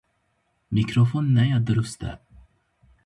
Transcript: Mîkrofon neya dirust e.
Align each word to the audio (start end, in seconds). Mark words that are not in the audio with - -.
Mîkrofon 0.73 1.25
neya 1.35 1.59
dirust 1.67 2.01
e. 2.09 2.11